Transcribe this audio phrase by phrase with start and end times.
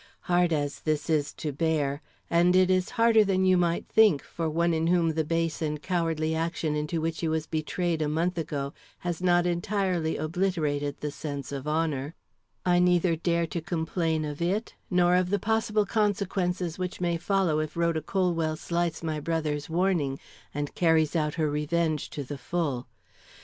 [0.21, 4.49] Hard as this is to bear and it is harder than you might think for
[4.49, 8.35] one in whom the base and cowardly action into which he was betrayed a month
[8.35, 8.73] ago
[9.05, 12.15] has not entirely obliterated the sense of honor
[12.65, 17.59] I neither dare to complain of it nor of the possible consequences which may follow
[17.59, 20.17] if Rhoda Colwell slights my brother's warning
[20.51, 22.87] and carries out her revenge to the full.